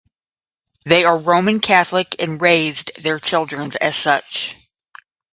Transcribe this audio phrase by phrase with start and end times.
[0.83, 4.57] They are Roman Catholic and raised their children as such.